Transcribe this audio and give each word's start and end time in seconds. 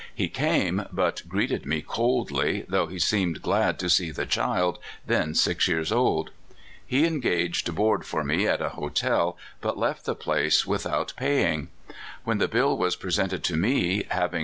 He 0.15 0.29
came, 0.29 0.87
but 0.91 1.21
greeted 1.29 1.67
me 1.67 1.83
coldly, 1.83 2.65
though 2.67 2.87
he 2.87 2.97
seemed 2.97 3.43
glad 3.43 3.77
to 3.77 3.85
seo 3.85 4.15
the 4.15 4.25
child, 4.25 4.79
then 5.05 5.35
six 5.35 5.67
years 5.67 5.91
old. 5.91 6.31
He 6.83 7.05
engaged 7.05 7.75
board 7.75 8.03
for 8.03 8.23
me 8.23 8.47
at 8.47 8.63
a 8.63 8.69
hotel, 8.69 9.37
but 9.61 9.77
left 9.77 10.05
the 10.05 10.15
place 10.15 10.65
without 10.65 11.13
pay 11.17 11.43
irg. 11.43 11.67
AVhen 12.25 12.39
the 12.39 12.47
bill 12.47 12.75
was 12.79 12.95
presented 12.95 13.43
to 13.43 13.55
me, 13.55 13.77
having 13.77 13.79
36 13.79 13.79
A 13.79 13.79
Woman 13.79 13.99
of 13.99 14.09
the 14.09 14.17
Early 14.17 14.29
Days. 14.29 14.39